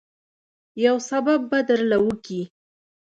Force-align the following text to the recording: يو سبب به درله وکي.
يو 0.85 0.95
سبب 1.09 1.39
به 1.49 1.59
درله 1.67 1.97
وکي. 2.07 2.41